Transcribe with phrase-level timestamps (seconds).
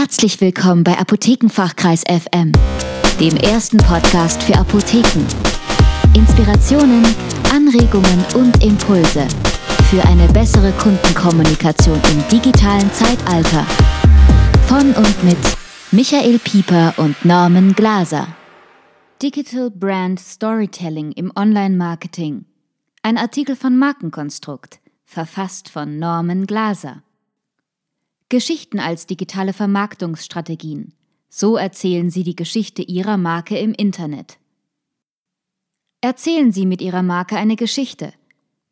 [0.00, 2.52] Herzlich willkommen bei Apothekenfachkreis FM,
[3.20, 5.26] dem ersten Podcast für Apotheken.
[6.14, 7.04] Inspirationen,
[7.52, 9.28] Anregungen und Impulse
[9.90, 13.66] für eine bessere Kundenkommunikation im digitalen Zeitalter.
[14.68, 15.36] Von und mit
[15.90, 18.26] Michael Pieper und Norman Glaser.
[19.22, 22.46] Digital Brand Storytelling im Online-Marketing.
[23.02, 27.02] Ein Artikel von Markenkonstrukt, verfasst von Norman Glaser.
[28.30, 30.92] Geschichten als digitale Vermarktungsstrategien.
[31.28, 34.38] So erzählen Sie die Geschichte Ihrer Marke im Internet.
[36.00, 38.12] Erzählen Sie mit Ihrer Marke eine Geschichte.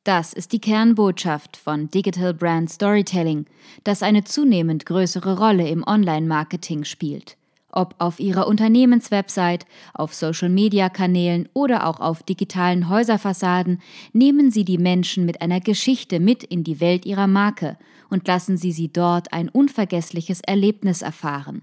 [0.05, 3.47] Das ist die Kernbotschaft von Digital Brand Storytelling,
[3.83, 7.37] das eine zunehmend größere Rolle im Online-Marketing spielt.
[7.73, 13.83] Ob auf Ihrer Unternehmenswebsite, auf Social-Media-Kanälen oder auch auf digitalen Häuserfassaden,
[14.13, 17.77] nehmen Sie die Menschen mit einer Geschichte mit in die Welt Ihrer Marke
[18.11, 21.63] und lassen Sie sie dort ein unvergessliches Erlebnis erfahren.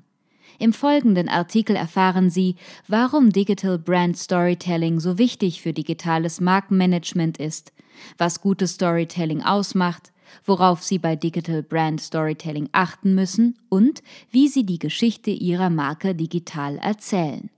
[0.58, 2.56] Im folgenden Artikel erfahren Sie,
[2.88, 7.74] warum Digital Brand Storytelling so wichtig für digitales Markenmanagement ist,
[8.18, 10.12] was gutes Storytelling ausmacht,
[10.46, 16.16] worauf Sie bei Digital Brand Storytelling achten müssen und wie Sie die Geschichte Ihrer Marke
[16.16, 17.50] digital erzählen.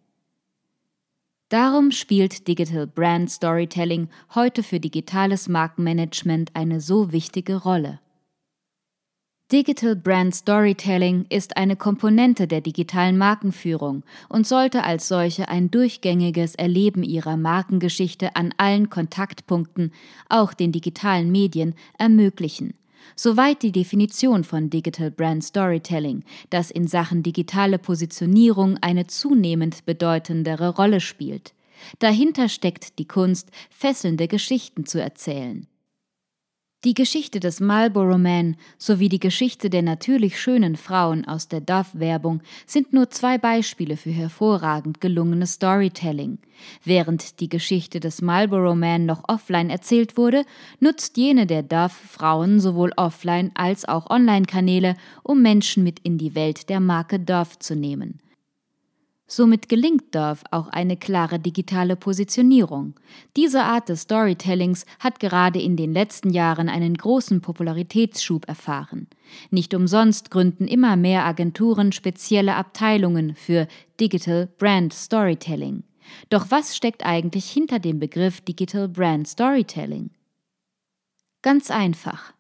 [1.50, 8.00] Darum spielt Digital Brand Storytelling heute für digitales Markenmanagement eine so wichtige Rolle.
[9.50, 16.56] Digital Brand Storytelling ist eine Komponente der digitalen Markenführung und sollte als solche ein durchgängiges
[16.56, 19.94] Erleben ihrer Markengeschichte an allen Kontaktpunkten,
[20.28, 22.74] auch den digitalen Medien, ermöglichen.
[23.16, 30.76] Soweit die Definition von Digital Brand Storytelling, das in Sachen digitale Positionierung eine zunehmend bedeutendere
[30.76, 31.54] Rolle spielt.
[32.00, 35.68] Dahinter steckt die Kunst, fesselnde Geschichten zu erzählen.
[36.84, 42.42] Die Geschichte des Marlboro Man sowie die Geschichte der natürlich schönen Frauen aus der Dove-Werbung
[42.68, 46.38] sind nur zwei Beispiele für hervorragend gelungenes Storytelling.
[46.84, 50.46] Während die Geschichte des Marlboro Man noch offline erzählt wurde,
[50.80, 56.70] nutzt jene der Dove-Frauen sowohl offline als auch Online-Kanäle, um Menschen mit in die Welt
[56.70, 58.20] der Marke Dove zu nehmen.
[59.30, 62.94] Somit gelingt Dove auch eine klare digitale Positionierung.
[63.36, 69.08] Diese Art des Storytellings hat gerade in den letzten Jahren einen großen Popularitätsschub erfahren.
[69.52, 73.68] Nicht umsonst gründen immer mehr Agenturen spezielle Abteilungen für
[74.00, 75.84] Digital Brand Storytelling.
[76.30, 80.10] Doch was steckt eigentlich hinter dem Begriff Digital Brand Storytelling?
[81.42, 82.37] Ganz einfach.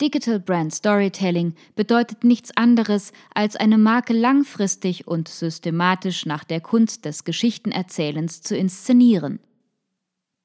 [0.00, 7.04] Digital Brand Storytelling bedeutet nichts anderes, als eine Marke langfristig und systematisch nach der Kunst
[7.04, 9.40] des Geschichtenerzählens zu inszenieren.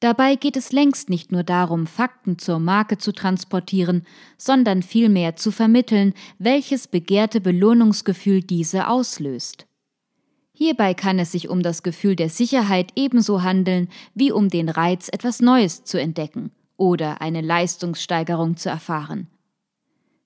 [0.01, 4.05] Dabei geht es längst nicht nur darum, Fakten zur Marke zu transportieren,
[4.37, 9.67] sondern vielmehr zu vermitteln, welches begehrte Belohnungsgefühl diese auslöst.
[10.51, 15.07] Hierbei kann es sich um das Gefühl der Sicherheit ebenso handeln wie um den Reiz,
[15.07, 19.29] etwas Neues zu entdecken oder eine Leistungssteigerung zu erfahren.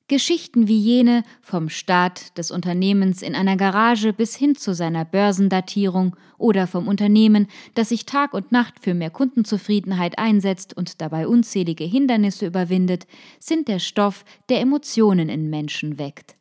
[0.09, 6.17] Geschichten wie jene vom Start des Unternehmens in einer Garage bis hin zu seiner Börsendatierung
[6.37, 11.85] oder vom Unternehmen, das sich Tag und Nacht für mehr Kundenzufriedenheit einsetzt und dabei unzählige
[11.85, 13.07] Hindernisse überwindet,
[13.39, 16.35] sind der Stoff, der Emotionen in Menschen weckt.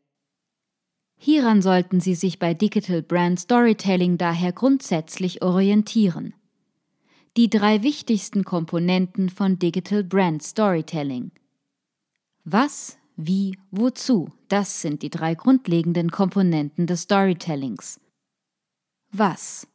[1.16, 6.34] Hieran sollten Sie sich bei Digital Brand Storytelling daher grundsätzlich orientieren.
[7.36, 11.32] Die drei wichtigsten Komponenten von Digital Brand Storytelling.
[12.44, 14.30] Was, wie, wozu.
[14.46, 18.00] Das sind die drei grundlegenden Komponenten des Storytellings.
[19.10, 19.66] Was?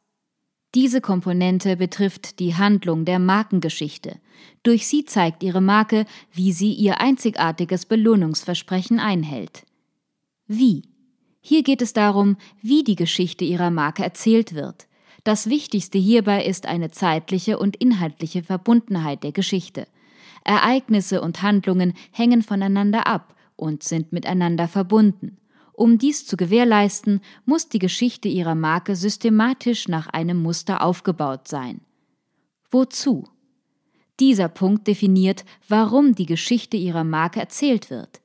[0.74, 4.18] Diese Komponente betrifft die Handlung der Markengeschichte.
[4.64, 9.64] Durch sie zeigt ihre Marke, wie sie ihr einzigartiges Belohnungsversprechen einhält.
[10.46, 10.82] Wie?
[11.40, 14.88] Hier geht es darum, wie die Geschichte ihrer Marke erzählt wird.
[15.22, 19.86] Das Wichtigste hierbei ist eine zeitliche und inhaltliche Verbundenheit der Geschichte.
[20.44, 25.38] Ereignisse und Handlungen hängen voneinander ab und sind miteinander verbunden.
[25.72, 31.80] Um dies zu gewährleisten, muss die Geschichte ihrer Marke systematisch nach einem Muster aufgebaut sein.
[32.70, 33.28] Wozu?
[34.20, 38.20] Dieser Punkt definiert, warum die Geschichte ihrer Marke erzählt wird.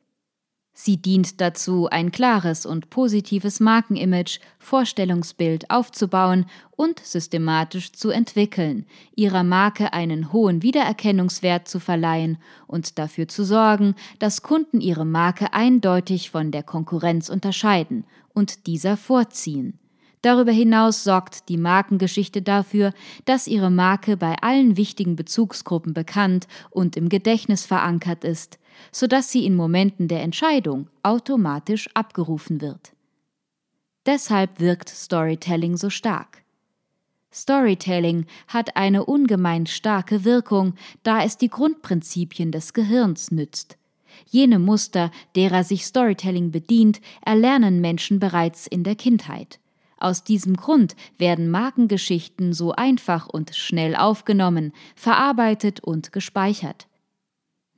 [0.81, 9.43] Sie dient dazu, ein klares und positives Markenimage, Vorstellungsbild aufzubauen und systematisch zu entwickeln, ihrer
[9.43, 16.31] Marke einen hohen Wiedererkennungswert zu verleihen und dafür zu sorgen, dass Kunden ihre Marke eindeutig
[16.31, 19.77] von der Konkurrenz unterscheiden und dieser vorziehen.
[20.21, 22.93] Darüber hinaus sorgt die Markengeschichte dafür,
[23.25, 28.59] dass ihre Marke bei allen wichtigen Bezugsgruppen bekannt und im Gedächtnis verankert ist,
[28.91, 32.93] sodass sie in Momenten der Entscheidung automatisch abgerufen wird.
[34.05, 36.43] Deshalb wirkt Storytelling so stark.
[37.31, 40.73] Storytelling hat eine ungemein starke Wirkung,
[41.03, 43.77] da es die Grundprinzipien des Gehirns nützt.
[44.27, 49.59] Jene Muster, derer sich Storytelling bedient, erlernen Menschen bereits in der Kindheit.
[49.97, 56.88] Aus diesem Grund werden Markengeschichten so einfach und schnell aufgenommen, verarbeitet und gespeichert.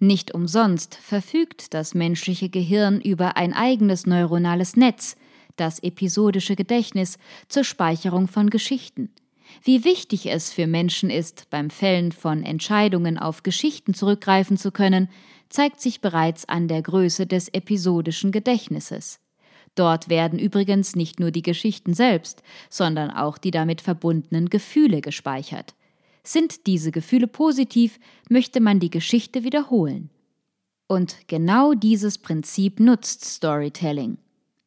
[0.04, 5.16] Nicht umsonst verfügt das menschliche Gehirn über ein eigenes neuronales Netz,
[5.58, 9.14] das episodische Gedächtnis zur Speicherung von Geschichten.
[9.64, 15.08] Wie wichtig es für Menschen ist, beim Fällen von Entscheidungen auf Geschichten zurückgreifen zu können,
[15.50, 19.20] zeigt sich bereits an der Größe des episodischen Gedächtnisses.
[19.76, 25.76] Dort werden übrigens nicht nur die Geschichten selbst, sondern auch die damit verbundenen Gefühle gespeichert.
[26.24, 30.10] Sind diese Gefühle positiv, möchte man die Geschichte wiederholen.
[30.88, 34.18] Und genau dieses Prinzip nutzt Storytelling.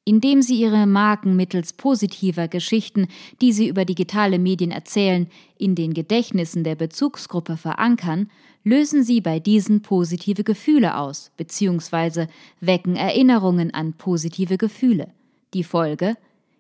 [0.07, 3.09] Indem sie ihre Marken mittels positiver Geschichten,
[3.41, 8.31] die sie über digitale Medien erzählen, in den Gedächtnissen der Bezugsgruppe verankern,
[8.65, 12.27] lösen sie bei diesen positive Gefühle aus bzw.
[12.61, 15.09] wecken Erinnerungen an positive Gefühle.
[15.55, 16.17] Die Folge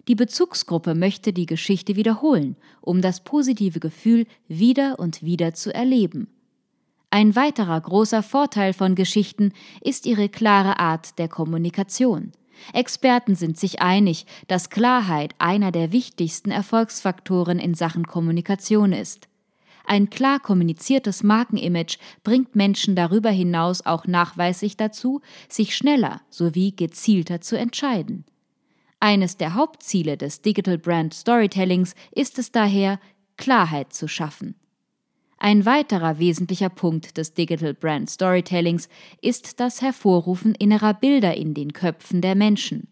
[0.09, 6.29] die Bezugsgruppe möchte die Geschichte wiederholen, um das positive Gefühl wieder und wieder zu erleben.
[7.11, 12.33] Ein weiterer großer Vorteil von Geschichten ist ihre klare Art der Kommunikation.
[12.73, 19.29] Experten sind sich einig, dass Klarheit einer der wichtigsten Erfolgsfaktoren in Sachen Kommunikation ist.
[19.87, 27.41] Ein klar kommuniziertes Markenimage bringt Menschen darüber hinaus auch nachweislich dazu, sich schneller sowie gezielter
[27.41, 28.25] zu entscheiden.
[29.01, 32.99] Eines der Hauptziele des Digital Brand Storytellings ist es daher,
[33.37, 34.55] Klarheit zu schaffen.
[35.39, 38.89] Ein weiterer wesentlicher Punkt des Digital Brand Storytellings
[39.21, 42.89] ist das Hervorrufen innerer Bilder in den Köpfen der Menschen.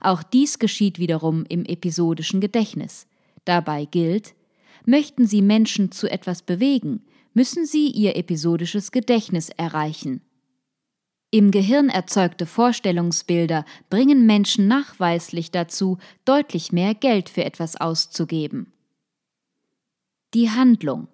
[0.00, 3.06] Auch dies geschieht wiederum im episodischen Gedächtnis.
[3.44, 4.34] Dabei gilt,
[4.84, 7.02] möchten Sie Menschen zu etwas bewegen,
[7.32, 10.20] müssen Sie Ihr episodisches Gedächtnis erreichen.
[11.34, 18.72] Im Gehirn erzeugte Vorstellungsbilder bringen Menschen nachweislich dazu, deutlich mehr Geld für etwas auszugeben.
[20.32, 21.08] Die Handlung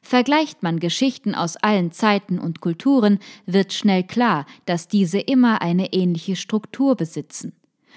[0.00, 5.92] Vergleicht man Geschichten aus allen Zeiten und Kulturen, wird schnell klar, dass diese immer eine
[5.92, 7.52] ähnliche Struktur besitzen.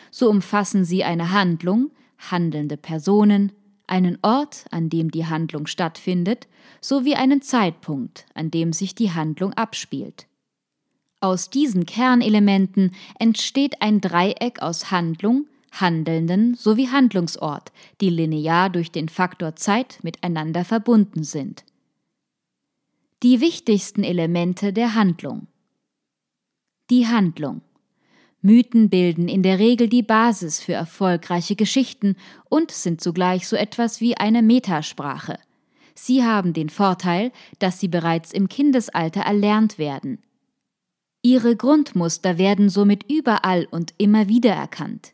[0.09, 3.53] So umfassen sie eine Handlung, handelnde Personen,
[3.87, 6.49] einen Ort, an dem die Handlung stattfindet,
[6.81, 10.27] sowie einen Zeitpunkt, an dem sich die Handlung abspielt.
[11.23, 17.71] Aus diesen Kernelementen entsteht ein Dreieck aus Handlung, Handelnden sowie Handlungsort,
[18.01, 21.63] die linear durch den Faktor Zeit miteinander verbunden sind.
[23.21, 25.45] Die wichtigsten Elemente der Handlung.
[26.89, 27.61] Die Handlung.
[28.41, 32.15] Mythen bilden in der Regel die Basis für erfolgreiche Geschichten
[32.49, 35.37] und sind zugleich so etwas wie eine Metasprache.
[35.93, 40.17] Sie haben den Vorteil, dass sie bereits im Kindesalter erlernt werden.
[41.23, 45.13] Ihre Grundmuster werden somit überall und immer wieder erkannt.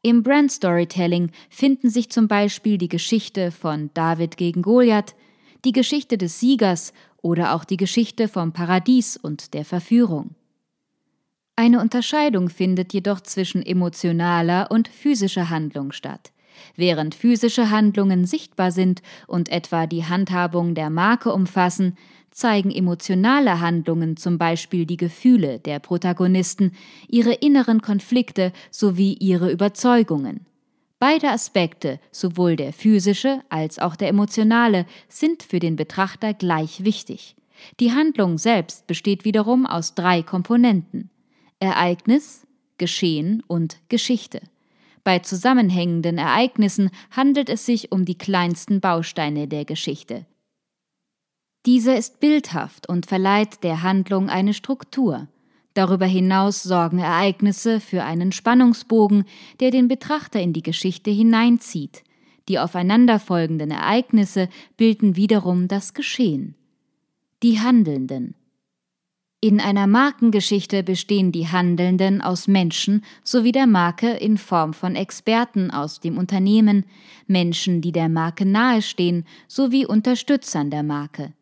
[0.00, 5.14] Im Brand Storytelling finden sich zum Beispiel die Geschichte von David gegen Goliath,
[5.64, 10.34] die Geschichte des Siegers oder auch die Geschichte vom Paradies und der Verführung.
[11.56, 16.32] Eine Unterscheidung findet jedoch zwischen emotionaler und physischer Handlung statt.
[16.76, 21.96] Während physische Handlungen sichtbar sind und etwa die Handhabung der Marke umfassen,
[22.34, 26.72] zeigen emotionale Handlungen zum Beispiel die Gefühle der Protagonisten,
[27.08, 30.44] ihre inneren Konflikte sowie ihre Überzeugungen.
[30.98, 37.36] Beide Aspekte, sowohl der physische als auch der emotionale, sind für den Betrachter gleich wichtig.
[37.78, 41.10] Die Handlung selbst besteht wiederum aus drei Komponenten
[41.60, 42.46] Ereignis,
[42.78, 44.40] Geschehen und Geschichte.
[45.04, 50.26] Bei zusammenhängenden Ereignissen handelt es sich um die kleinsten Bausteine der Geschichte.
[51.66, 55.28] Dieser ist bildhaft und verleiht der Handlung eine Struktur.
[55.72, 59.24] Darüber hinaus sorgen Ereignisse für einen Spannungsbogen,
[59.60, 62.04] der den Betrachter in die Geschichte hineinzieht.
[62.48, 66.54] Die aufeinanderfolgenden Ereignisse bilden wiederum das Geschehen.
[67.42, 68.34] Die Handelnden.
[69.40, 75.70] In einer Markengeschichte bestehen die Handelnden aus Menschen sowie der Marke in Form von Experten
[75.70, 76.84] aus dem Unternehmen,
[77.26, 81.32] Menschen, die der Marke nahestehen, sowie Unterstützern der Marke.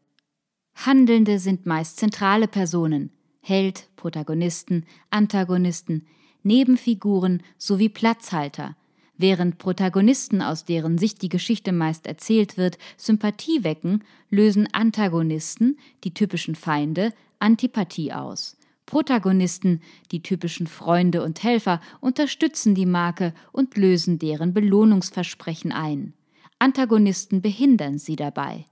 [0.75, 3.11] Handelnde sind meist zentrale Personen,
[3.41, 6.07] Held, Protagonisten, Antagonisten,
[6.43, 8.77] Nebenfiguren sowie Platzhalter,
[9.17, 16.15] während Protagonisten, aus deren Sicht die Geschichte meist erzählt wird, Sympathie wecken, lösen Antagonisten, die
[16.15, 18.57] typischen Feinde, Antipathie aus.
[18.87, 26.15] Protagonisten, die typischen Freunde und Helfer, unterstützen die Marke und lösen deren Belohnungsversprechen ein.
[26.59, 28.67] Antagonisten behindern sie dabei.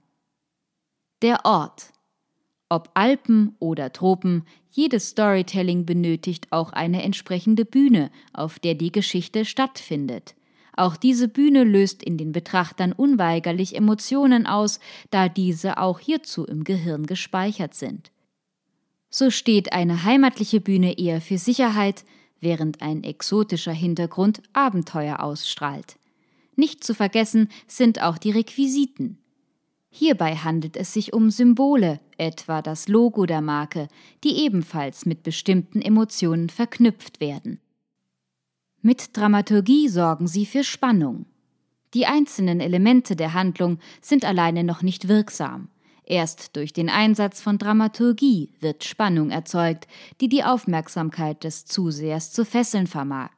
[1.22, 1.92] Der Ort.
[2.70, 9.44] Ob Alpen oder Tropen, jedes Storytelling benötigt auch eine entsprechende Bühne, auf der die Geschichte
[9.44, 10.34] stattfindet.
[10.74, 16.64] Auch diese Bühne löst in den Betrachtern unweigerlich Emotionen aus, da diese auch hierzu im
[16.64, 18.10] Gehirn gespeichert sind.
[19.10, 22.06] So steht eine heimatliche Bühne eher für Sicherheit,
[22.40, 25.96] während ein exotischer Hintergrund Abenteuer ausstrahlt.
[26.56, 29.19] Nicht zu vergessen sind auch die Requisiten.
[29.90, 33.88] Hierbei handelt es sich um Symbole, etwa das Logo der Marke,
[34.22, 37.60] die ebenfalls mit bestimmten Emotionen verknüpft werden.
[38.82, 41.26] Mit Dramaturgie sorgen sie für Spannung.
[41.92, 45.68] Die einzelnen Elemente der Handlung sind alleine noch nicht wirksam.
[46.04, 49.86] Erst durch den Einsatz von Dramaturgie wird Spannung erzeugt,
[50.20, 53.30] die die Aufmerksamkeit des Zusehers zu fesseln vermag.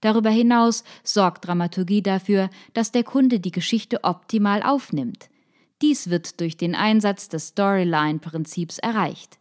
[0.00, 5.28] Darüber hinaus sorgt Dramaturgie dafür, dass der Kunde die Geschichte optimal aufnimmt.
[5.82, 9.38] Dies wird durch den Einsatz des Storyline-Prinzips erreicht.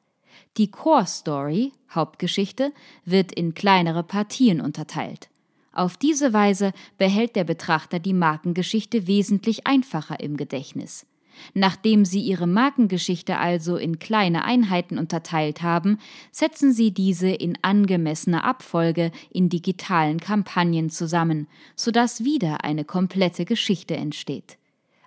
[0.58, 2.72] Die Core Story, Hauptgeschichte,
[3.06, 5.30] wird in kleinere Partien unterteilt.
[5.74, 11.06] Auf diese Weise behält der Betrachter die Markengeschichte wesentlich einfacher im Gedächtnis.
[11.54, 16.00] Nachdem Sie Ihre Markengeschichte also in kleine Einheiten unterteilt haben,
[16.32, 23.96] setzen Sie diese in angemessener Abfolge in digitalen Kampagnen zusammen, sodass wieder eine komplette Geschichte
[23.96, 24.59] entsteht.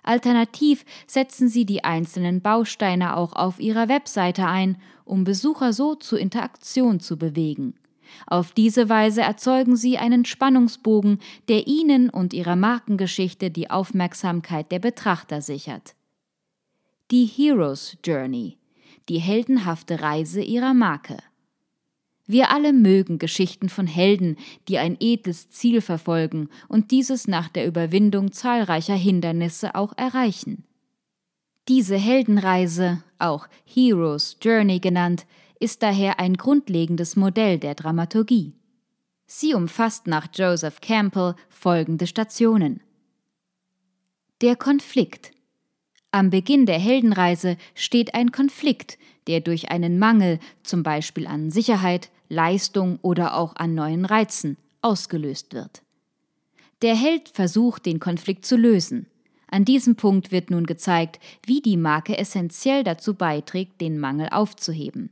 [0.03, 6.19] Alternativ setzen Sie die einzelnen Bausteine auch auf Ihrer Webseite ein, um Besucher so zur
[6.19, 7.73] Interaktion zu bewegen.
[8.27, 14.79] Auf diese Weise erzeugen Sie einen Spannungsbogen, der Ihnen und Ihrer Markengeschichte die Aufmerksamkeit der
[14.79, 15.95] Betrachter sichert.
[17.11, 18.57] Die Hero's Journey,
[19.09, 21.17] die heldenhafte Reise Ihrer Marke.
[22.25, 24.37] Wir alle mögen Geschichten von Helden,
[24.67, 30.63] die ein edles Ziel verfolgen und dieses nach der Überwindung zahlreicher Hindernisse auch erreichen.
[31.67, 35.25] Diese Heldenreise, auch Hero's Journey genannt,
[35.59, 38.53] ist daher ein grundlegendes Modell der Dramaturgie.
[39.25, 42.81] Sie umfasst nach Joseph Campbell folgende Stationen.
[44.41, 45.31] Der Konflikt.
[46.11, 52.11] Am Beginn der Heldenreise steht ein Konflikt, der durch einen Mangel, zum Beispiel an Sicherheit,
[52.29, 55.81] Leistung oder auch an neuen Reizen, ausgelöst wird.
[56.81, 59.07] Der Held versucht, den Konflikt zu lösen.
[59.47, 65.11] An diesem Punkt wird nun gezeigt, wie die Marke essentiell dazu beiträgt, den Mangel aufzuheben.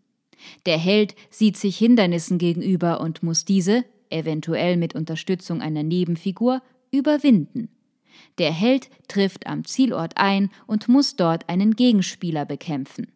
[0.66, 7.70] Der Held sieht sich Hindernissen gegenüber und muss diese, eventuell mit Unterstützung einer Nebenfigur, überwinden.
[8.38, 13.08] Der Held trifft am Zielort ein und muss dort einen Gegenspieler bekämpfen.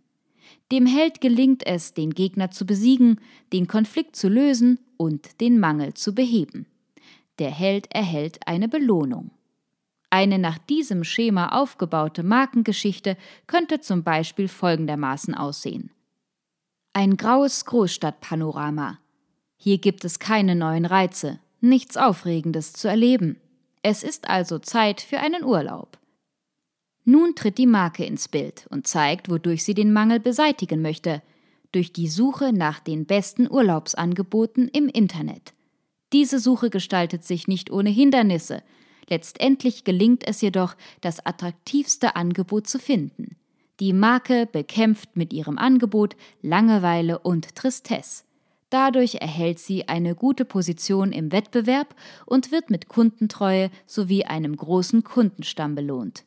[0.71, 3.21] Dem Held gelingt es, den Gegner zu besiegen,
[3.53, 6.65] den Konflikt zu lösen und den Mangel zu beheben.
[7.37, 9.31] Der Held erhält eine Belohnung.
[10.09, 13.17] Eine nach diesem Schema aufgebaute Markengeschichte
[13.47, 15.91] könnte zum Beispiel folgendermaßen aussehen.
[16.93, 18.99] Ein graues Großstadtpanorama.
[19.57, 23.37] Hier gibt es keine neuen Reize, nichts Aufregendes zu erleben.
[23.81, 25.99] Es ist also Zeit für einen Urlaub.
[27.05, 31.21] Nun tritt die Marke ins Bild und zeigt, wodurch sie den Mangel beseitigen möchte,
[31.71, 35.53] durch die Suche nach den besten Urlaubsangeboten im Internet.
[36.13, 38.63] Diese Suche gestaltet sich nicht ohne Hindernisse,
[39.07, 43.35] letztendlich gelingt es jedoch, das attraktivste Angebot zu finden.
[43.79, 48.23] Die Marke bekämpft mit ihrem Angebot Langeweile und Tristesse.
[48.69, 51.93] Dadurch erhält sie eine gute Position im Wettbewerb
[52.25, 56.23] und wird mit Kundentreue sowie einem großen Kundenstamm belohnt.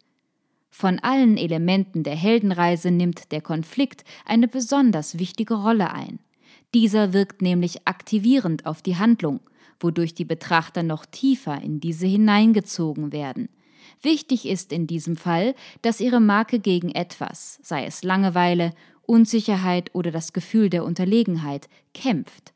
[0.81, 6.21] Von allen Elementen der Heldenreise nimmt der Konflikt eine besonders wichtige Rolle ein.
[6.73, 9.41] Dieser wirkt nämlich aktivierend auf die Handlung,
[9.81, 13.49] wodurch die Betrachter noch tiefer in diese hineingezogen werden.
[14.03, 20.13] Wichtig ist in diesem Fall, dass Ihre Marke gegen etwas, sei es Langeweile, Unsicherheit oder
[20.13, 22.53] das Gefühl der Unterlegenheit, kämpft.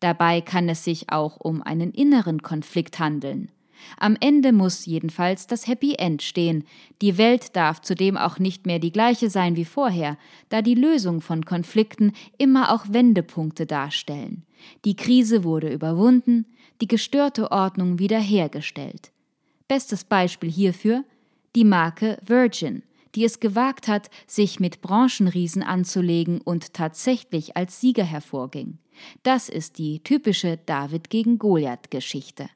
[0.00, 3.50] Dabei kann es sich auch um einen inneren Konflikt handeln.
[3.98, 6.64] Am Ende muss jedenfalls das Happy End stehen.
[7.02, 10.18] Die Welt darf zudem auch nicht mehr die gleiche sein wie vorher,
[10.48, 14.44] da die Lösung von Konflikten immer auch Wendepunkte darstellen.
[14.84, 16.46] Die Krise wurde überwunden,
[16.80, 19.12] die gestörte Ordnung wiederhergestellt.
[19.68, 21.04] Bestes Beispiel hierfür
[21.54, 22.82] die Marke Virgin,
[23.14, 28.78] die es gewagt hat, sich mit Branchenriesen anzulegen und tatsächlich als Sieger hervorging.
[29.22, 32.48] Das ist die typische David gegen Goliath Geschichte.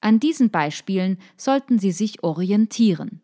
[0.00, 3.20] An diesen Beispielen sollten Sie sich orientieren.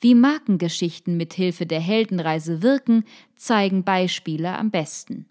[0.00, 3.04] Wie Markengeschichten mit Hilfe der Heldenreise wirken,
[3.36, 5.26] zeigen Beispiele am besten.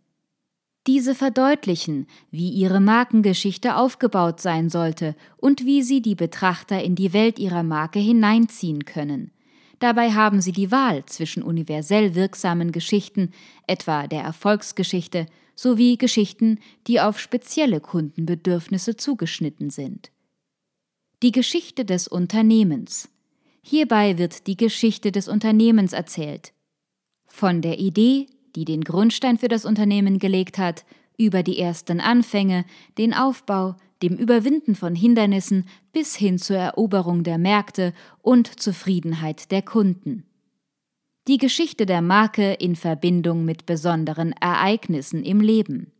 [0.87, 7.13] Diese verdeutlichen, wie ihre Markengeschichte aufgebaut sein sollte und wie sie die Betrachter in die
[7.13, 9.31] Welt ihrer Marke hineinziehen können.
[9.77, 13.31] Dabei haben sie die Wahl zwischen universell wirksamen Geschichten,
[13.67, 20.10] etwa der Erfolgsgeschichte, sowie Geschichten, die auf spezielle Kundenbedürfnisse zugeschnitten sind.
[21.23, 23.07] Die Geschichte des Unternehmens.
[23.61, 26.51] Hierbei wird die Geschichte des Unternehmens erzählt.
[27.27, 28.25] Von der Idee,
[28.55, 30.83] die den Grundstein für das Unternehmen gelegt hat,
[31.19, 32.65] über die ersten Anfänge,
[32.97, 39.61] den Aufbau, dem Überwinden von Hindernissen bis hin zur Eroberung der Märkte und Zufriedenheit der
[39.61, 40.25] Kunden.
[41.27, 45.91] Die Geschichte der Marke in Verbindung mit besonderen Ereignissen im Leben.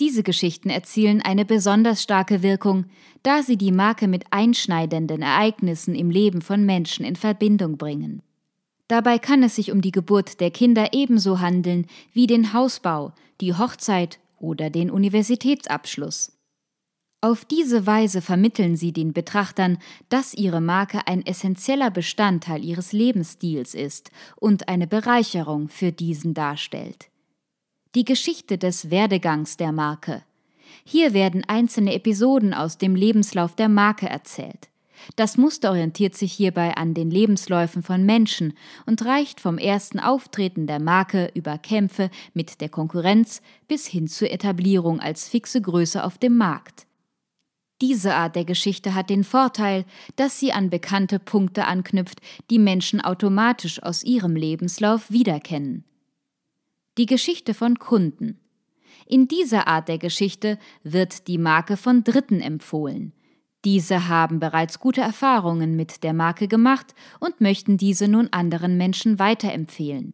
[0.00, 2.86] Diese Geschichten erzielen eine besonders starke Wirkung,
[3.24, 8.22] da sie die Marke mit einschneidenden Ereignissen im Leben von Menschen in Verbindung bringen.
[8.86, 13.54] Dabei kann es sich um die Geburt der Kinder ebenso handeln wie den Hausbau, die
[13.54, 16.32] Hochzeit oder den Universitätsabschluss.
[17.20, 19.78] Auf diese Weise vermitteln sie den Betrachtern,
[20.08, 27.10] dass ihre Marke ein essentieller Bestandteil ihres Lebensstils ist und eine Bereicherung für diesen darstellt.
[27.94, 30.22] Die Geschichte des Werdegangs der Marke.
[30.84, 34.68] Hier werden einzelne Episoden aus dem Lebenslauf der Marke erzählt.
[35.16, 38.52] Das Muster orientiert sich hierbei an den Lebensläufen von Menschen
[38.84, 44.30] und reicht vom ersten Auftreten der Marke über Kämpfe mit der Konkurrenz bis hin zur
[44.30, 46.86] Etablierung als fixe Größe auf dem Markt.
[47.80, 53.00] Diese Art der Geschichte hat den Vorteil, dass sie an bekannte Punkte anknüpft, die Menschen
[53.00, 55.84] automatisch aus ihrem Lebenslauf wiederkennen.
[56.98, 58.40] Die Geschichte von Kunden.
[59.06, 63.12] In dieser Art der Geschichte wird die Marke von Dritten empfohlen.
[63.64, 69.20] Diese haben bereits gute Erfahrungen mit der Marke gemacht und möchten diese nun anderen Menschen
[69.20, 70.12] weiterempfehlen.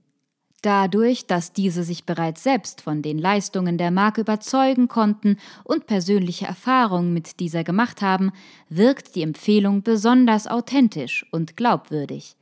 [0.60, 6.44] Dadurch, dass diese sich bereits selbst von den Leistungen der Marke überzeugen konnten und persönliche
[6.44, 8.30] Erfahrungen mit dieser gemacht haben,
[8.68, 12.36] wirkt die Empfehlung besonders authentisch und glaubwürdig.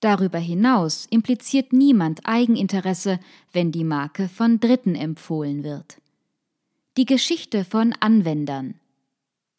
[0.00, 3.18] Darüber hinaus impliziert niemand Eigeninteresse,
[3.52, 6.00] wenn die Marke von Dritten empfohlen wird.
[6.96, 8.74] Die Geschichte von Anwendern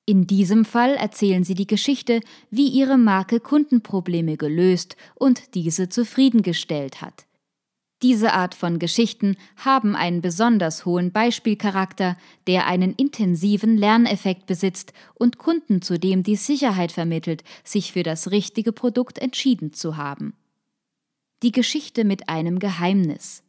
[0.09, 7.01] in diesem Fall erzählen sie die Geschichte, wie ihre Marke Kundenprobleme gelöst und diese zufriedengestellt
[7.01, 7.26] hat.
[8.03, 15.39] Diese Art von Geschichten haben einen besonders hohen Beispielcharakter, der einen intensiven Lerneffekt besitzt und
[15.39, 20.35] Kunden zudem die Sicherheit vermittelt, sich für das richtige Produkt entschieden zu haben.
[21.41, 23.43] Die Geschichte mit einem Geheimnis.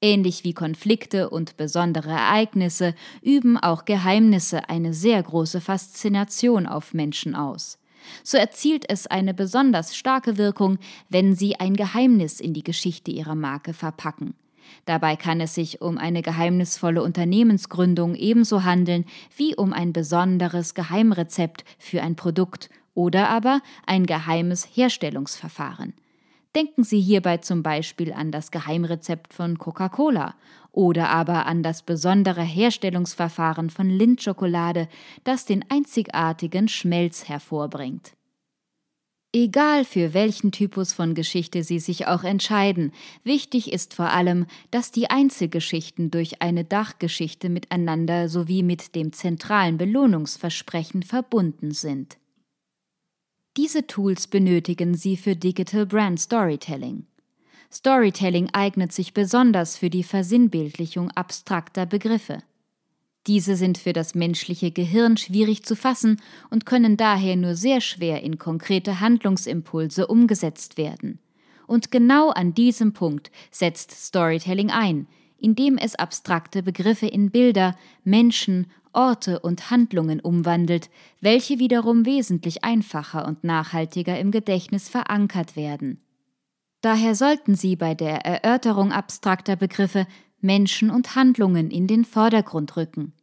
[0.00, 7.36] Ähnlich wie Konflikte und besondere Ereignisse üben auch Geheimnisse eine sehr große Faszination auf Menschen
[7.36, 7.78] aus
[8.22, 13.34] so erzielt es eine besonders starke Wirkung, wenn sie ein Geheimnis in die Geschichte ihrer
[13.34, 14.34] Marke verpacken.
[14.86, 19.04] Dabei kann es sich um eine geheimnisvolle Unternehmensgründung ebenso handeln
[19.36, 25.94] wie um ein besonderes Geheimrezept für ein Produkt oder aber ein geheimes Herstellungsverfahren.
[26.54, 30.34] Denken Sie hierbei zum Beispiel an das Geheimrezept von Coca-Cola
[30.74, 34.88] oder aber an das besondere Herstellungsverfahren von Lindschokolade,
[35.22, 38.12] das den einzigartigen Schmelz hervorbringt.
[39.36, 42.92] Egal für welchen Typus von Geschichte Sie sich auch entscheiden,
[43.24, 49.76] wichtig ist vor allem, dass die Einzelgeschichten durch eine Dachgeschichte miteinander sowie mit dem zentralen
[49.76, 52.16] Belohnungsversprechen verbunden sind.
[53.56, 57.06] Diese Tools benötigen Sie für Digital Brand Storytelling.
[57.74, 62.38] Storytelling eignet sich besonders für die Versinnbildlichung abstrakter Begriffe.
[63.26, 68.22] Diese sind für das menschliche Gehirn schwierig zu fassen und können daher nur sehr schwer
[68.22, 71.18] in konkrete Handlungsimpulse umgesetzt werden.
[71.66, 75.08] Und genau an diesem Punkt setzt Storytelling ein,
[75.40, 83.26] indem es abstrakte Begriffe in Bilder, Menschen Orte und Handlungen umwandelt, welche wiederum wesentlich einfacher
[83.26, 86.03] und nachhaltiger im Gedächtnis verankert werden.
[86.84, 90.06] Daher sollten Sie bei der Erörterung abstrakter Begriffe
[90.42, 93.14] Menschen und Handlungen in den Vordergrund rücken.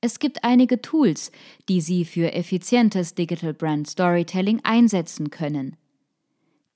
[0.00, 1.32] Es gibt einige Tools,
[1.68, 5.74] die Sie für effizientes Digital Brand Storytelling einsetzen können.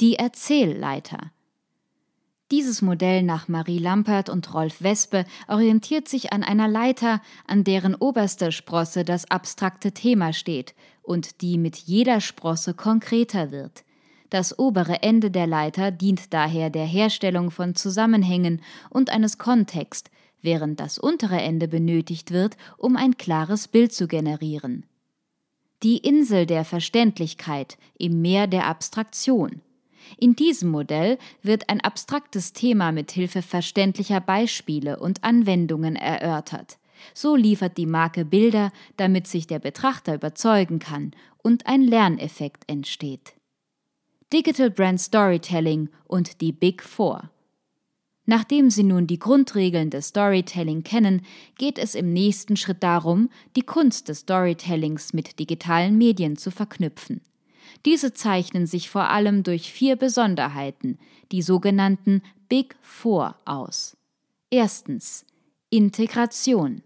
[0.01, 1.31] Die Erzählleiter
[2.51, 7.95] dieses Modell nach Marie Lampert und Rolf Wespe orientiert sich an einer Leiter, an deren
[7.95, 13.85] oberster Sprosse das abstrakte Thema steht und die mit jeder Sprosse konkreter wird.
[14.33, 20.81] Das obere Ende der Leiter dient daher der Herstellung von Zusammenhängen und eines Kontext, während
[20.81, 24.87] das untere Ende benötigt wird, um ein klares Bild zu generieren.
[25.83, 29.61] Die Insel der Verständlichkeit im Meer der Abstraktion.
[30.17, 36.79] In diesem Modell wird ein abstraktes Thema mit Hilfe verständlicher Beispiele und Anwendungen erörtert.
[37.13, 41.11] So liefert die Marke Bilder, damit sich der Betrachter überzeugen kann
[41.43, 43.35] und ein Lerneffekt entsteht.
[44.33, 47.31] Digital Brand Storytelling und die Big Four.
[48.25, 51.21] Nachdem Sie nun die Grundregeln des Storytelling kennen,
[51.59, 57.21] geht es im nächsten Schritt darum, die Kunst des Storytellings mit digitalen Medien zu verknüpfen.
[57.85, 60.99] Diese zeichnen sich vor allem durch vier Besonderheiten,
[61.31, 63.99] die sogenannten Big Four, aus.
[64.51, 65.27] Erstens
[65.69, 66.83] Integration.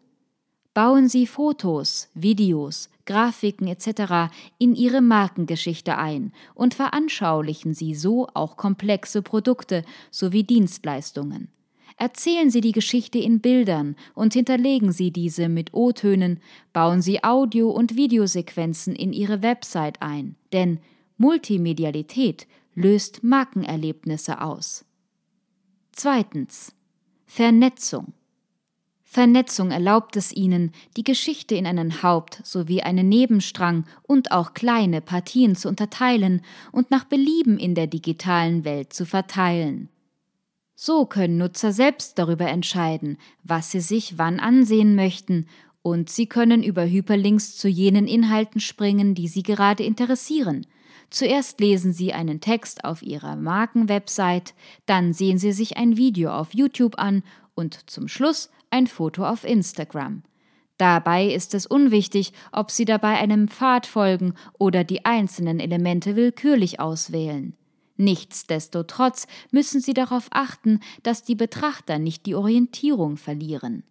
[0.76, 4.30] Bauen Sie Fotos, Videos, Grafiken etc.
[4.58, 11.48] in Ihre Markengeschichte ein und veranschaulichen Sie so auch komplexe Produkte sowie Dienstleistungen.
[11.96, 16.40] Erzählen Sie die Geschichte in Bildern und hinterlegen Sie diese mit O-Tönen,
[16.74, 20.80] bauen Sie Audio- und Videosequenzen in Ihre Website ein, denn
[21.16, 24.84] Multimedialität löst Markenerlebnisse aus.
[25.92, 26.74] Zweitens.
[27.24, 28.12] Vernetzung.
[29.16, 35.00] Vernetzung erlaubt es ihnen, die Geschichte in einen Haupt- sowie einen Nebenstrang und auch kleine
[35.00, 39.88] Partien zu unterteilen und nach Belieben in der digitalen Welt zu verteilen.
[40.74, 45.46] So können Nutzer selbst darüber entscheiden, was sie sich wann ansehen möchten,
[45.80, 50.66] und sie können über Hyperlinks zu jenen Inhalten springen, die sie gerade interessieren.
[51.08, 54.52] Zuerst lesen Sie einen Text auf Ihrer Markenwebsite,
[54.84, 57.22] dann sehen Sie sich ein Video auf YouTube an
[57.54, 60.22] und zum Schluss ein Foto auf Instagram.
[60.76, 66.78] Dabei ist es unwichtig, ob Sie dabei einem Pfad folgen oder die einzelnen Elemente willkürlich
[66.78, 67.54] auswählen.
[67.96, 73.84] Nichtsdestotrotz müssen Sie darauf achten, dass die Betrachter nicht die Orientierung verlieren.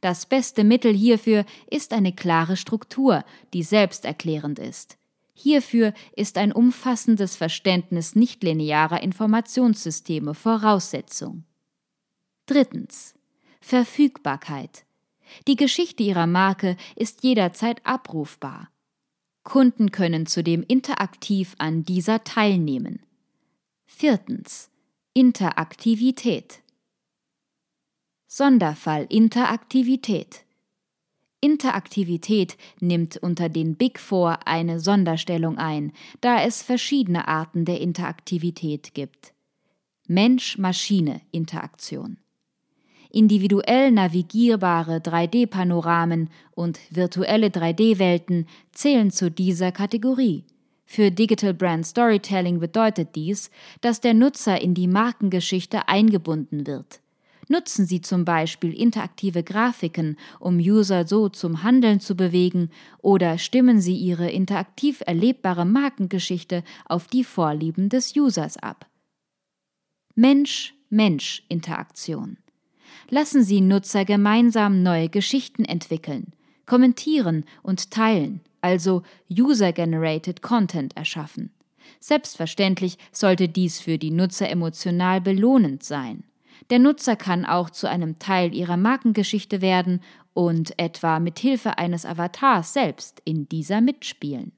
[0.00, 4.98] Das beste Mittel hierfür ist eine klare Struktur, die selbsterklärend ist.
[5.34, 11.44] Hierfür ist ein umfassendes Verständnis nichtlinearer Informationssysteme Voraussetzung.
[12.46, 13.13] Drittens.
[13.64, 14.84] Verfügbarkeit.
[15.48, 18.68] Die Geschichte ihrer Marke ist jederzeit abrufbar.
[19.42, 23.00] Kunden können zudem interaktiv an dieser teilnehmen.
[23.86, 24.70] Viertens.
[25.14, 26.60] Interaktivität.
[28.26, 30.44] Sonderfall Interaktivität.
[31.40, 38.92] Interaktivität nimmt unter den Big Four eine Sonderstellung ein, da es verschiedene Arten der Interaktivität
[38.92, 39.32] gibt.
[40.06, 42.18] Mensch-Maschine-Interaktion
[43.14, 50.44] individuell navigierbare 3D-Panoramen und virtuelle 3D-Welten zählen zu dieser Kategorie.
[50.84, 53.50] Für Digital Brand Storytelling bedeutet dies,
[53.80, 57.00] dass der Nutzer in die Markengeschichte eingebunden wird.
[57.48, 62.70] Nutzen Sie zum Beispiel interaktive Grafiken, um User so zum Handeln zu bewegen,
[63.02, 68.86] oder stimmen Sie Ihre interaktiv erlebbare Markengeschichte auf die Vorlieben des Users ab.
[70.14, 72.38] Mensch-Mensch-Interaktion
[73.14, 76.32] lassen Sie Nutzer gemeinsam neue Geschichten entwickeln,
[76.66, 81.52] kommentieren und teilen, also User-Generated Content erschaffen.
[82.00, 86.24] Selbstverständlich sollte dies für die Nutzer emotional belohnend sein.
[86.70, 90.00] Der Nutzer kann auch zu einem Teil ihrer Markengeschichte werden
[90.32, 94.50] und etwa mit Hilfe eines Avatars selbst in dieser mitspielen.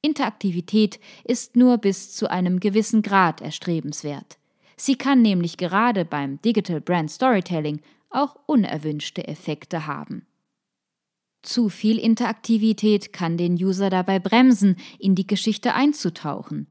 [0.00, 4.38] Interaktivität ist nur bis zu einem gewissen Grad erstrebenswert.
[4.76, 10.26] Sie kann nämlich gerade beim Digital Brand Storytelling auch unerwünschte Effekte haben.
[11.42, 16.68] Zu viel Interaktivität kann den User dabei bremsen, in die Geschichte einzutauchen.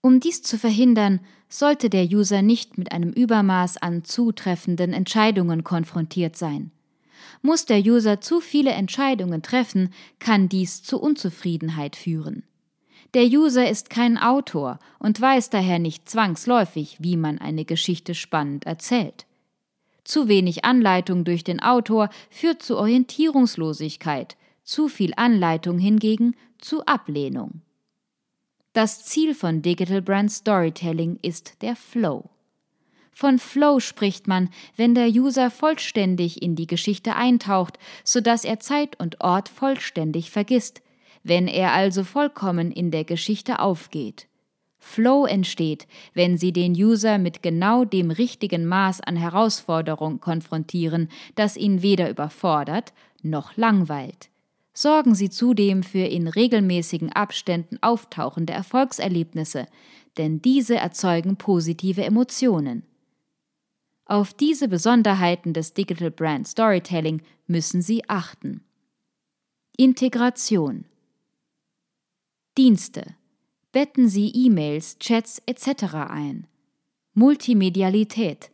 [0.00, 6.36] Um dies zu verhindern, sollte der User nicht mit einem Übermaß an zutreffenden Entscheidungen konfrontiert
[6.36, 6.70] sein.
[7.42, 12.44] Muss der User zu viele Entscheidungen treffen, kann dies zu Unzufriedenheit führen.
[13.14, 18.66] Der User ist kein Autor und weiß daher nicht zwangsläufig, wie man eine Geschichte spannend
[18.66, 19.26] erzählt.
[20.04, 27.62] Zu wenig Anleitung durch den Autor führt zu Orientierungslosigkeit, zu viel Anleitung hingegen zu Ablehnung.
[28.74, 32.30] Das Ziel von Digital Brand Storytelling ist der Flow.
[33.10, 39.00] Von Flow spricht man, wenn der User vollständig in die Geschichte eintaucht, sodass er Zeit
[39.00, 40.82] und Ort vollständig vergisst,
[41.22, 44.28] wenn er also vollkommen in der Geschichte aufgeht.
[44.78, 51.56] Flow entsteht, wenn Sie den User mit genau dem richtigen Maß an Herausforderung konfrontieren, das
[51.56, 54.30] ihn weder überfordert noch langweilt.
[54.72, 59.66] Sorgen Sie zudem für in regelmäßigen Abständen auftauchende Erfolgserlebnisse,
[60.16, 62.84] denn diese erzeugen positive Emotionen.
[64.04, 68.62] Auf diese Besonderheiten des Digital Brand Storytelling müssen Sie achten.
[69.76, 70.84] Integration
[72.58, 73.14] Dienste.
[73.70, 75.94] Betten Sie E-Mails, Chats etc.
[75.94, 76.48] ein.
[77.14, 78.50] Multimedialität.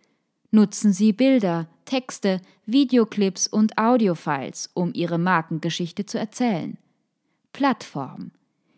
[0.50, 6.76] Nutzen Sie Bilder, Texte, Videoclips und Audiofiles, um Ihre Markengeschichte zu erzählen.
[7.54, 8.32] Plattform.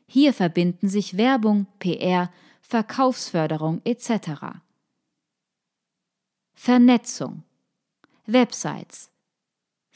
[0.06, 4.60] Hier verbinden sich Werbung, PR, Verkaufsförderung etc.
[6.54, 7.42] Vernetzung.
[8.26, 9.10] Websites.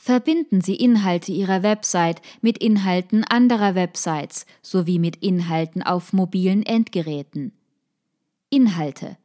[0.03, 7.53] Verbinden Sie Inhalte Ihrer Website mit Inhalten anderer Websites sowie mit Inhalten auf mobilen Endgeräten.
[8.49, 9.19] Inhalte.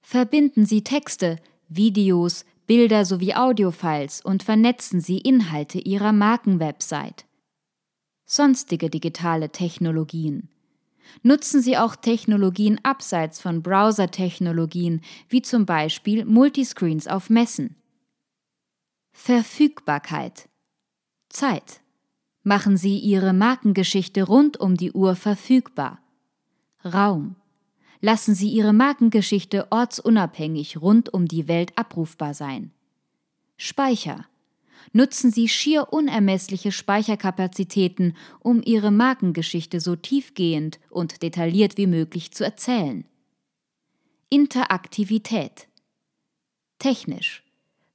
[0.00, 1.36] Verbinden Sie Texte,
[1.68, 7.26] Videos, Bilder sowie Audiofiles und vernetzen Sie Inhalte Ihrer Markenwebsite.
[8.24, 10.48] Sonstige digitale Technologien.
[11.24, 17.76] Nutzen Sie auch Technologien abseits von Browser-Technologien, wie zum Beispiel Multiscreens auf Messen.
[19.18, 20.48] Verfügbarkeit.
[21.30, 21.80] Zeit.
[22.44, 25.98] Machen Sie Ihre Markengeschichte rund um die Uhr verfügbar.
[26.84, 27.34] Raum.
[28.00, 32.70] Lassen Sie Ihre Markengeschichte ortsunabhängig rund um die Welt abrufbar sein.
[33.56, 34.26] Speicher.
[34.92, 42.44] Nutzen Sie schier unermessliche Speicherkapazitäten, um Ihre Markengeschichte so tiefgehend und detailliert wie möglich zu
[42.44, 43.06] erzählen.
[44.28, 45.66] Interaktivität.
[46.78, 47.45] Technisch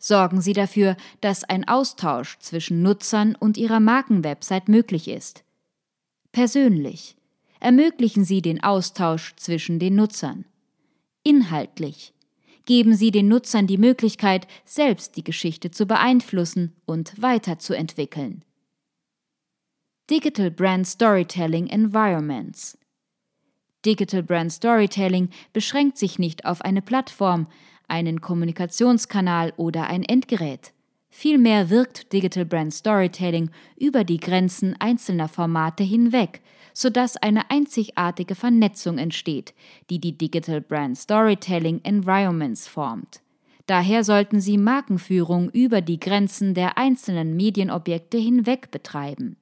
[0.01, 5.43] sorgen Sie dafür, dass ein Austausch zwischen Nutzern und Ihrer Markenwebsite möglich ist.
[6.31, 7.15] Persönlich
[7.59, 10.45] ermöglichen Sie den Austausch zwischen den Nutzern.
[11.23, 12.13] Inhaltlich
[12.65, 18.43] geben Sie den Nutzern die Möglichkeit, selbst die Geschichte zu beeinflussen und weiterzuentwickeln.
[20.09, 22.77] Digital Brand Storytelling Environments
[23.85, 27.47] Digital Brand Storytelling beschränkt sich nicht auf eine Plattform,
[27.91, 30.73] einen Kommunikationskanal oder ein Endgerät.
[31.09, 36.41] Vielmehr wirkt Digital Brand Storytelling über die Grenzen einzelner Formate hinweg,
[36.73, 39.53] sodass eine einzigartige Vernetzung entsteht,
[39.89, 43.21] die die Digital Brand Storytelling Environments formt.
[43.67, 49.35] Daher sollten Sie Markenführung über die Grenzen der einzelnen Medienobjekte hinweg betreiben.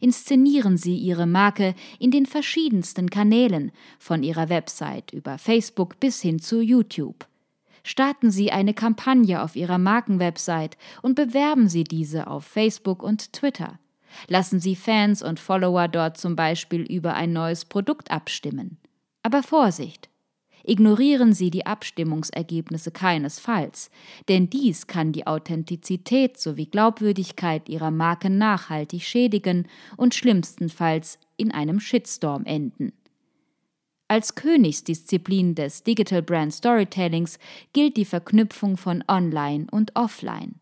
[0.00, 6.38] Inszenieren Sie Ihre Marke in den verschiedensten Kanälen, von Ihrer Website über Facebook bis hin
[6.38, 7.26] zu YouTube.
[7.88, 13.78] Starten Sie eine Kampagne auf Ihrer Markenwebsite und bewerben Sie diese auf Facebook und Twitter.
[14.26, 18.76] Lassen Sie Fans und Follower dort zum Beispiel über ein neues Produkt abstimmen.
[19.22, 20.10] Aber Vorsicht!
[20.64, 23.90] Ignorieren Sie die Abstimmungsergebnisse keinesfalls,
[24.28, 31.80] denn dies kann die Authentizität sowie Glaubwürdigkeit Ihrer Marke nachhaltig schädigen und schlimmstenfalls in einem
[31.80, 32.92] Shitstorm enden.
[34.10, 37.38] Als Königsdisziplin des Digital Brand Storytellings
[37.74, 40.54] gilt die Verknüpfung von Online und Offline.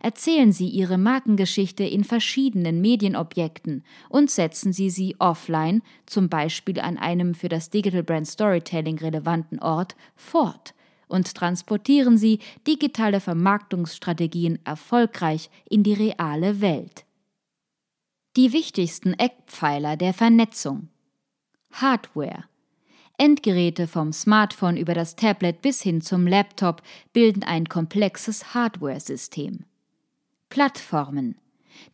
[0.00, 6.96] Erzählen Sie Ihre Markengeschichte in verschiedenen Medienobjekten und setzen Sie sie offline, zum Beispiel an
[6.96, 10.72] einem für das Digital Brand Storytelling relevanten Ort, fort
[11.08, 17.04] und transportieren Sie digitale Vermarktungsstrategien erfolgreich in die reale Welt.
[18.36, 20.88] Die wichtigsten Eckpfeiler der Vernetzung
[21.72, 22.44] Hardware
[23.18, 29.64] Endgeräte vom Smartphone über das Tablet bis hin zum Laptop bilden ein komplexes Hardware-System.
[30.48, 31.36] Plattformen.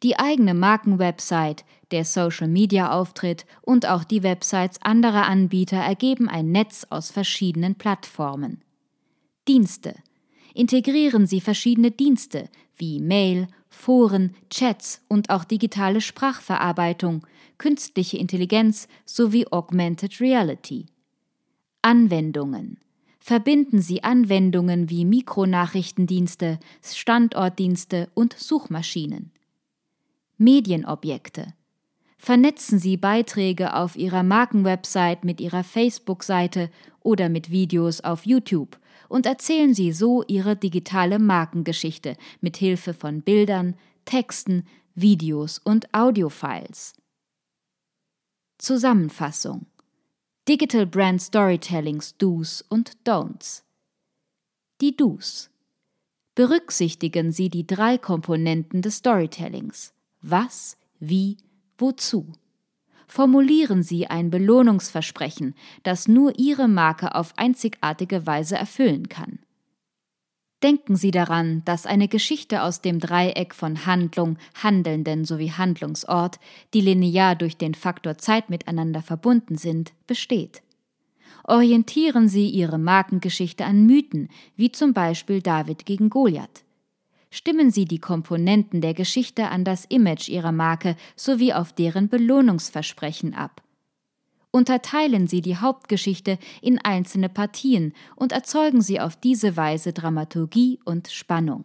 [0.03, 7.11] Die eigene Markenwebsite, der Social-Media-Auftritt und auch die Websites anderer Anbieter ergeben ein Netz aus
[7.11, 8.63] verschiedenen Plattformen.
[9.47, 9.95] Dienste.
[10.55, 17.27] Integrieren Sie verschiedene Dienste wie Mail, Foren, Chats und auch digitale Sprachverarbeitung,
[17.59, 20.87] künstliche Intelligenz sowie Augmented Reality.
[21.83, 22.79] Anwendungen.
[23.21, 29.33] Verbinden Sie Anwendungen wie Mikronachrichtendienste, Standortdienste und Suchmaschinen.
[30.39, 31.55] Medienobjekte.
[32.19, 39.25] Vernetzen Sie Beiträge auf Ihrer Markenwebsite mit Ihrer Facebook-Seite oder mit Videos auf YouTube und
[39.25, 44.65] erzählen Sie so Ihre digitale Markengeschichte mit Hilfe von Bildern, Texten,
[44.97, 46.95] Videos und Audiofiles.
[48.59, 49.67] Zusammenfassung
[50.49, 53.65] Digital Brand Storytellings Do's und Don'ts.
[54.81, 55.51] Die Do's.
[56.35, 59.93] Berücksichtigen Sie die drei Komponenten des Storytellings.
[60.23, 61.37] Was, wie,
[61.77, 62.33] wozu.
[63.07, 69.41] Formulieren Sie ein Belohnungsversprechen, das nur Ihre Marke auf einzigartige Weise erfüllen kann.
[70.63, 76.41] Denken Sie daran, dass eine Geschichte aus dem Dreieck von Handlung, Handelnden sowie Handlungsort,
[76.75, 80.63] die linear durch den Faktor Zeit miteinander verbunden sind, besteht.
[81.45, 86.65] Orientieren Sie Ihre Markengeschichte an Mythen, wie zum Beispiel David gegen Goliath.
[87.31, 93.35] Stimmen Sie die Komponenten der Geschichte an das Image Ihrer Marke sowie auf deren Belohnungsversprechen
[93.35, 93.63] ab
[94.51, 101.09] Unterteilen Sie die Hauptgeschichte in einzelne Partien und erzeugen Sie auf diese Weise Dramaturgie und
[101.09, 101.65] Spannung.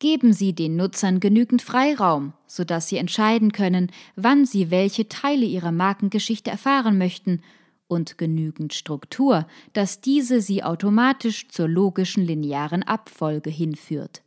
[0.00, 5.72] Geben Sie den Nutzern genügend Freiraum, sodass sie entscheiden können, wann sie welche Teile ihrer
[5.72, 7.42] Markengeschichte erfahren möchten,
[7.88, 14.22] und genügend Struktur, dass diese sie automatisch zur logischen linearen Abfolge hinführt.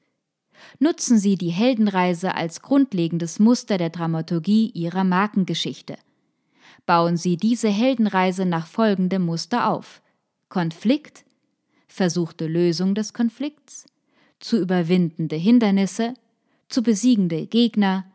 [0.80, 5.96] Nutzen Sie die Heldenreise als grundlegendes Muster der Dramaturgie Ihrer Markengeschichte.
[6.86, 10.02] Bauen Sie diese Heldenreise nach folgendem Muster auf.
[10.50, 11.26] Konflikt,
[11.88, 13.86] versuchte Lösung des Konflikts,
[14.40, 16.16] zu überwindende Hindernisse,
[16.70, 18.06] zu besiegende Gegner,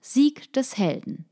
[0.00, 1.24] Sieg des Helden.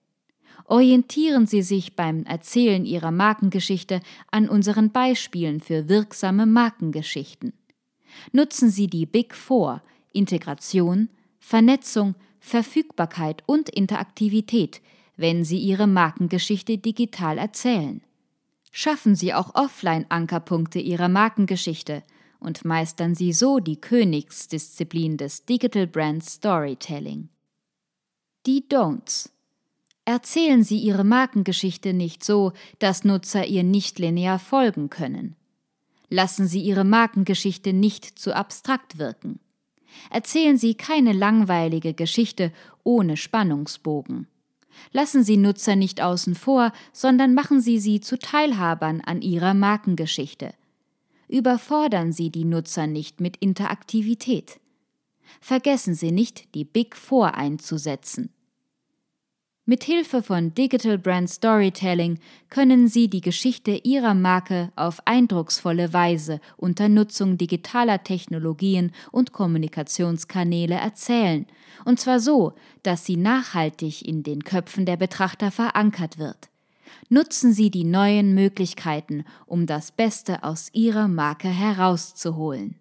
[0.64, 7.52] Orientieren Sie sich beim Erzählen Ihrer Markengeschichte an unseren Beispielen für wirksame Markengeschichten.
[8.32, 14.80] Nutzen Sie die Big Four Integration, Vernetzung, Verfügbarkeit und Interaktivität,
[15.16, 18.02] wenn Sie Ihre Markengeschichte digital erzählen.
[18.70, 22.02] Schaffen Sie auch Offline-Ankerpunkte Ihrer Markengeschichte–
[22.38, 27.28] und meistern sie so die Königsdisziplin des Digital Brand Storytelling.
[28.46, 29.30] Die Don'ts.
[30.04, 35.34] Erzählen Sie Ihre Markengeschichte nicht so, dass Nutzer ihr nicht linear folgen können.
[36.08, 39.40] Lassen Sie Ihre Markengeschichte nicht zu abstrakt wirken.
[40.10, 42.52] Erzählen Sie keine langweilige Geschichte
[42.84, 44.28] ohne Spannungsbogen.
[44.92, 50.52] Lassen Sie Nutzer nicht außen vor, sondern machen Sie sie zu Teilhabern an Ihrer Markengeschichte–
[51.28, 54.60] überfordern Sie die Nutzer nicht mit Interaktivität.
[55.40, 58.30] Vergessen Sie nicht, die Big Four einzusetzen.
[59.68, 66.38] Mit Hilfe von Digital Brand Storytelling können Sie die Geschichte Ihrer Marke auf eindrucksvolle Weise
[66.56, 71.46] unter Nutzung digitaler Technologien und Kommunikationskanäle erzählen,
[71.84, 72.52] und zwar so,
[72.84, 76.48] dass sie nachhaltig in den Köpfen der Betrachter verankert wird.
[77.08, 82.76] Nutzen Sie die neuen Möglichkeiten, um das Beste aus Ihrer Marke herauszuholen.